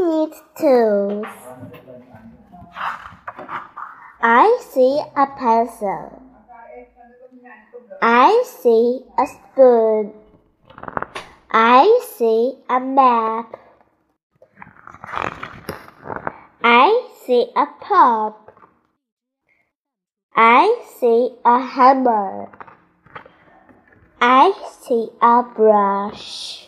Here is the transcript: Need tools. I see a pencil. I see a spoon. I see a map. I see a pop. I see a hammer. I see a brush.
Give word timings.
Need 0.00 0.32
tools. 0.58 1.26
I 4.22 4.58
see 4.72 4.98
a 5.14 5.26
pencil. 5.36 6.22
I 8.00 8.42
see 8.46 9.04
a 9.18 9.26
spoon. 9.26 10.14
I 11.50 12.00
see 12.16 12.54
a 12.70 12.80
map. 12.80 13.60
I 16.64 17.08
see 17.26 17.52
a 17.54 17.66
pop. 17.80 18.58
I 20.34 20.82
see 20.98 21.34
a 21.44 21.60
hammer. 21.60 22.48
I 24.18 24.52
see 24.80 25.10
a 25.20 25.42
brush. 25.42 26.59